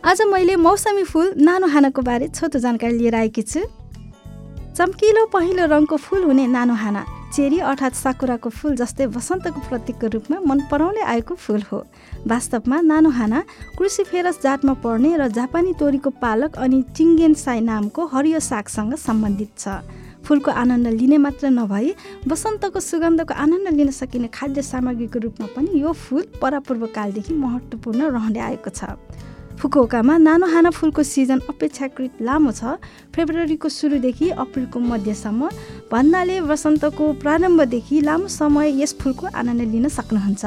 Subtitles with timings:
[0.00, 3.60] आज मैले मौसमी फुल नानो हानाको बारे छोटो जानकारी लिएर आएकी छु।
[4.72, 7.04] चम्किलो पहिलो रङको फुल हुने नानो हाना
[7.36, 11.84] चेरी अर्थात् साकुराको फुल जस्तै वसन्तको प्रतीकको रूपमा मन पराउँदै आएको फुल हो।
[12.26, 13.44] वास्तवमा नानो हाना
[13.76, 19.84] क्रुसिफेरस जातमा पर्ने र जापानी तोरीको पालक अनि चिङ्गेन साई नामको हरियो सागसँग सम्बन्धित छ।
[20.24, 21.94] फुलको आनन्द लिने मात्र नभई
[22.24, 28.40] वसन्तको सुगन्धको आनन्द लिन सकिने खाद्य सामग्रीको रूपमा पनि यो फुल परापूर्व कालदेखि महत्त्वपूर्ण रहँदै
[28.48, 28.96] आएको छ।
[29.60, 32.80] फुकुओकामा नानो हाना फुलको सिजन अपेक्षाकृत लामो छ।
[33.12, 35.48] फेब्रुअरीको सुरुदेखि अप्रिलको मध्यसम्म
[35.92, 40.44] भन्नाले वसन्तको प्रारम्भदेखि लामो समय यस फुलको आनन्द लिन सक्नुहुन्छ।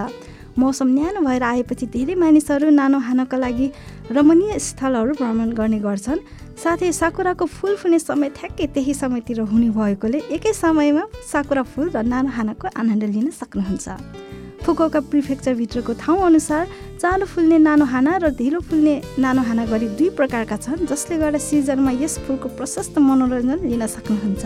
[0.57, 3.67] मौसम न्यानो भएर आएपछि धेरै मानिसहरू नानो हानका लागि
[4.11, 6.25] रमणीय स्थलहरू भ्रमण गर्ने गर्छन्।
[6.63, 12.01] साथै साकुराको फुल फुल्ने समय ठ्याक्कै त्यही समयतिर हुने भएकोले एकै समयमा साकुरा फुल र
[12.01, 14.32] नानो हानाको आनन्द लिन सक्नुहुन्छ।
[14.65, 16.67] फुकुका प्रिफेक्चरभित्रको ठाउँ अनुसार
[17.01, 21.39] चालो फुल्ने नानो हाना र ढिलो फुल्ने नानो हाना गरी दुई प्रकारका छन् जसले गर्दा
[21.43, 24.43] सिजनमा यस फुलको प्रशस्त मनोरञ्जन लिन सक्नुहुन्छ।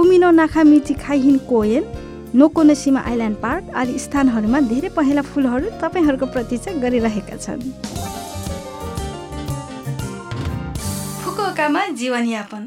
[0.00, 1.84] Umino Nakamichi Kaihin Koen
[2.32, 7.60] Nokonoshima island park आदि स्थानहरूमा धेरै पहेँला फुलहरू तपाईँहरूको प्रतीक्षा गरिरहेका छन्।
[11.22, 12.62] फुकुकामा जीवनयापन।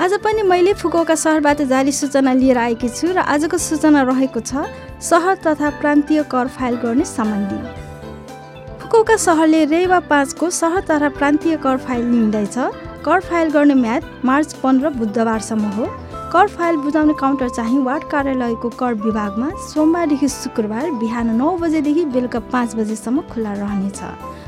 [0.00, 4.64] आज पनि मैले फुकुका सहरबाट जारी सूचना लिएर आएकी छु र आजको सूचना रहेको छ
[4.98, 7.58] सहर तथा प्रान्तीय कर फाइल गर्ने सम्बन्धी।
[8.80, 12.56] फुकुका सहरले रेवा पाँचको सहर तथा प्रान्तीय कर फाइल लिँदैछ।
[13.04, 15.86] कर फाइल गर्ने म्याद मार्च पन्ध्र बुधबारसम्म हो।
[16.32, 22.40] कर फाइल बुझाउने काउन्टर चाहिँ वार्ड कार्यालयको कर विभागमा सोमबारदेखि शुक्रबार बिहान नौ बजेदेखि बेलुका
[22.48, 24.00] पाँच बजेसम्म खुल्ला रहनेछ।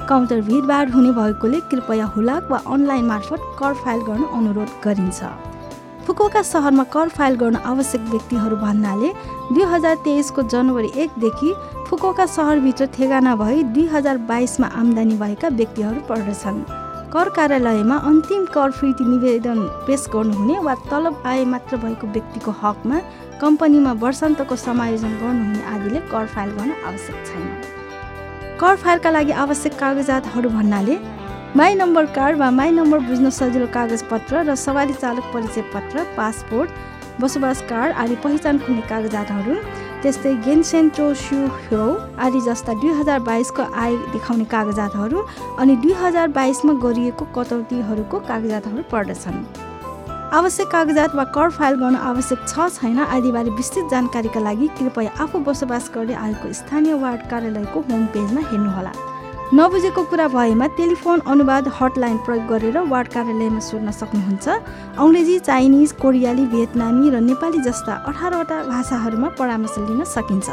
[0.08, 5.22] काउन्टर भिडभाड हुने भएकोले कृपया हुलाक वा अनलाइन मार्फत कर फाइल गर्न अनुरोध गरिन्छ।
[6.06, 9.12] फुकुका सहरमा कर फाइल गर्न आवश्यक व्यक्तिहरू भन्नाले
[9.52, 11.54] दुई हजार तेइसको जनवरी एकदेखि
[11.88, 16.62] फुकुका सहरभित्र ठेगाना भई दुई हजार बाइसमा आम्दानी भएका व्यक्तिहरू पर्दछन्।
[17.12, 23.00] कर कार्यालयमा अन्तिम कर फिर्ती निवेदन पेस गर्नुहुने वा तलब आय मात्र भएको व्यक्तिको हकमा
[23.40, 27.46] कम्पनीमा वर्षान्तको समायोजन गर्नुहुने आदिले कर फाइल गर्न आवश्यक छैन।
[28.62, 30.96] कर फाइलका लागि आवश्यक कागजातहरू भन्नाले
[31.58, 36.70] माई नम्बर कार्ड वा माई नम्बर बुझ्न सजिलो कागजपत्र र सवारी चालक परिचय पत्र पासपोर्ट
[37.20, 39.56] बसोबास कार्ड आदि पहिचान खुल्ने कागजातहरू
[40.02, 41.82] त्यस्तै गेन्सेन्टो सु ह्यो
[42.22, 45.26] आदि जस्ता दुई हजार बाइसको आय देखाउने कागजातहरू
[45.58, 49.44] अनि दुई हजार बाइसमा गरिएको कटौतीहरूको कागजातहरू पर्दछन्।
[50.32, 55.38] आवश्यक कागजात वा कर फाइल गर्न आवश्यक छ छैन। आदिबारे विस्तृत जानकारीका लागि कृपया आफू
[55.44, 58.92] बसोबास गर्दै आएको स्थानीय वार्ड कार्यालयको होम पेजमा हेर्नुहोला।
[59.52, 64.48] नबुझेको कुरा भएमा टेलिफोन अनुवाद हटलाइन प्रयोग गरेर वार्ड कार्यालयमा सोध्न सक्नुहुन्छ।
[64.96, 70.48] अङ्ग्रेजी चाइनिज कोरियाली भियतनामी र नेपाली जस्ता अठारवटा भाषाहरूमा परामर्श लिन सकिन्छ।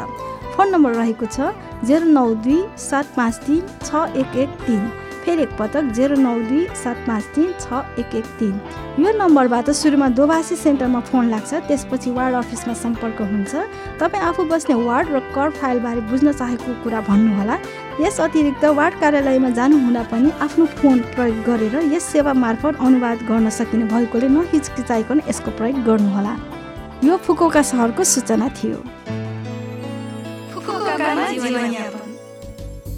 [0.52, 1.56] फोन नम्बर रहेको छ
[1.88, 4.84] जेरो नौ दुई सात पाँच तिन छ एक एक तिन।
[5.24, 8.54] फेरि एकपटक जेरो नौ दुई सात पाँच तिन छ एक एक तिन।
[8.98, 13.52] यो नम्बरबाट सुरुमा दोभाषी सेन्टरमा फोन लाग्छ त्यसपछि वार्ड अफिसमा सम्पर्क हुन्छ।
[14.00, 17.56] तपाईँ आफू बस्ने वार्ड र कर फाइलबारे बुझ्न चाहेको कुरा भन्नुहोला।
[18.00, 23.50] यस अतिरिक्त वार्ड कार्यालयमा जानुहुँदा पनि आफ्नो फोन प्रयोग गरेर यस सेवा मार्फत अनुवाद गर्न
[23.50, 26.32] सकिने भएकोले नहिचकिचाइकन यसको प्रयोग गर्नुहोला।
[27.04, 28.78] यो फुकोका सहरको सूचना थियो।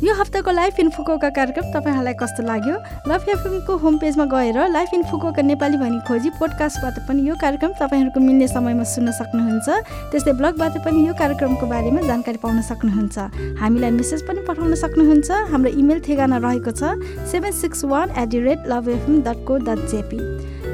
[0.03, 2.77] यो हप्ताको लाइफ इन फुकोका कार्यक्रम तपाईँहरूलाई कस्तो लाग्यो?
[3.07, 7.73] लभ एफएमको होम पेजमा गएर लाइफ इन फुकोका नेपाली भनी खोजी पोडकास्टबाट पनि यो कार्यक्रम
[7.79, 9.69] तपाईँहरूको मिल्ने समयमा सुन्न सक्नुहुन्छ।
[10.11, 13.17] त्यस्तै ब्लगबाट पनि यो कार्यक्रमको बारेमा जानकारी पाउन सक्नुहुन्छ।
[13.63, 16.99] हामीलाई मेसेज पनि पठाउन सक्नुहुन्छ। हाम्रो इमेल ठेगाना रहेको छ
[17.31, 20.19] seven six one eight the rate love FM dot co dot JP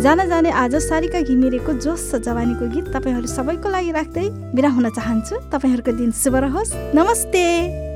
[0.01, 4.25] जान जाने आज सारिका घिमिरेको जोस जवानीको गीत तपाईँहरू सबैको लागि राख्दै
[4.57, 7.88] बिरा हुन चाहन्छु। तपाईँहरूको दिन शुभ रहोस्। नमस्ते!